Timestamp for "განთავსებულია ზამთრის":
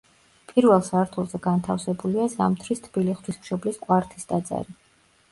1.47-2.81